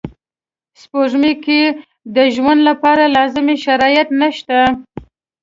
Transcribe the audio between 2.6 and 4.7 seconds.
لپاره لازم شرایط نشته